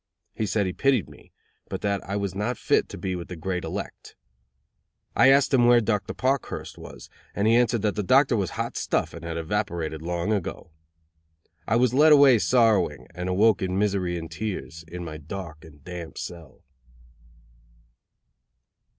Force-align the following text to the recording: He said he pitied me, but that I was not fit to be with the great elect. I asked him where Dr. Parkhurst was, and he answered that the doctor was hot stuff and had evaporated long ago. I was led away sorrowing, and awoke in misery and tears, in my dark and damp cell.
He 0.33 0.47
said 0.47 0.65
he 0.65 0.73
pitied 0.73 1.07
me, 1.11 1.31
but 1.69 1.81
that 1.81 2.03
I 2.03 2.15
was 2.15 2.33
not 2.33 2.57
fit 2.57 2.89
to 2.89 2.97
be 2.97 3.15
with 3.15 3.27
the 3.27 3.35
great 3.35 3.63
elect. 3.63 4.15
I 5.15 5.29
asked 5.29 5.53
him 5.53 5.67
where 5.67 5.79
Dr. 5.79 6.15
Parkhurst 6.15 6.75
was, 6.79 7.07
and 7.35 7.47
he 7.47 7.55
answered 7.55 7.83
that 7.83 7.93
the 7.93 8.01
doctor 8.01 8.35
was 8.35 8.49
hot 8.57 8.75
stuff 8.77 9.13
and 9.13 9.23
had 9.23 9.37
evaporated 9.37 10.01
long 10.01 10.33
ago. 10.33 10.71
I 11.67 11.75
was 11.75 11.93
led 11.93 12.11
away 12.11 12.39
sorrowing, 12.39 13.09
and 13.13 13.29
awoke 13.29 13.61
in 13.61 13.77
misery 13.77 14.17
and 14.17 14.31
tears, 14.31 14.83
in 14.87 15.05
my 15.05 15.17
dark 15.17 15.63
and 15.63 15.83
damp 15.85 16.17
cell. 16.17 16.63